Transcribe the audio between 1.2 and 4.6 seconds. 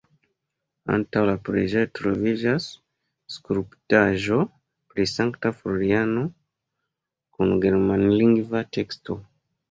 la preĝejo troviĝas skulptaĵo